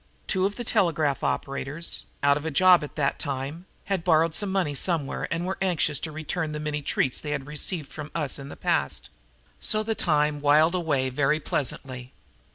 [0.25, 4.51] Two of the telegraph operators, out of a job at that time, had borrowed some
[4.51, 8.39] money somewhere and were anxious to return the many treats they had received from us
[8.39, 9.11] in the past.
[9.59, 12.13] So the time whiled away very pleasantly.